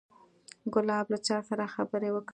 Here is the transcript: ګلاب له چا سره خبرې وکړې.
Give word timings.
ګلاب 0.73 1.05
له 1.13 1.17
چا 1.27 1.37
سره 1.49 1.63
خبرې 1.75 2.09
وکړې. 2.13 2.29